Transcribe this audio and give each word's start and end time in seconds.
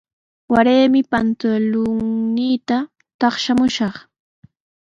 Waraymi 0.53 1.01
pantulunniita 1.11 2.77
taqshamushaq. 3.19 3.95